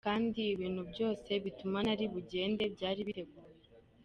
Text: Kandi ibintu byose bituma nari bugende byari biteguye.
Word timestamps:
Kandi 0.07 0.39
ibintu 0.53 0.81
byose 0.91 1.31
bituma 1.43 1.77
nari 1.85 2.05
bugende 2.13 2.63
byari 2.75 2.99
biteguye. 3.07 3.57